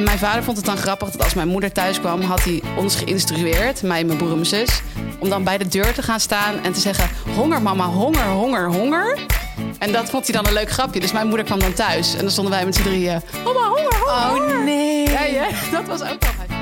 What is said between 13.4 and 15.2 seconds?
Mama, honger, honger. Oh nee.